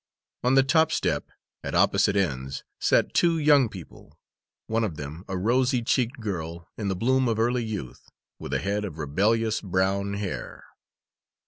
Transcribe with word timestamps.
On 0.43 0.55
the 0.55 0.63
top 0.63 0.91
step, 0.91 1.29
at 1.63 1.75
opposite 1.75 2.15
ends, 2.15 2.63
sat 2.79 3.13
two 3.13 3.37
young 3.37 3.69
people 3.69 4.17
one 4.65 4.83
of 4.83 4.97
them 4.97 5.23
a 5.27 5.37
rosy 5.37 5.83
cheeked 5.83 6.19
girl, 6.19 6.67
in 6.75 6.87
the 6.87 6.95
bloom 6.95 7.27
of 7.27 7.37
early 7.37 7.63
youth, 7.63 8.09
with 8.39 8.51
a 8.51 8.57
head 8.59 8.83
of 8.83 8.97
rebellious 8.97 9.61
brown 9.61 10.15
hair. 10.15 10.63